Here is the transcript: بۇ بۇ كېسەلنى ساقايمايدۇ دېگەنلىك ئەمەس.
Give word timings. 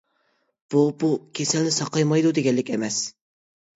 بۇ 0.73 0.81
بۇ 1.03 1.11
كېسەلنى 1.39 1.73
ساقايمايدۇ 1.77 2.33
دېگەنلىك 2.39 2.73
ئەمەس. 2.77 2.99